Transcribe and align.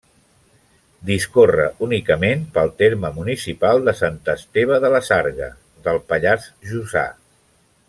Discorre 1.09 1.65
únicament 1.87 2.41
pel 2.55 2.73
terme 2.79 3.11
municipal 3.19 3.83
de 3.89 3.95
Sant 4.01 4.17
Esteve 4.35 4.81
de 4.87 4.93
la 4.97 5.03
Sarga, 5.11 5.51
del 5.89 6.03
Pallars 6.15 6.49
Jussà. 6.73 7.07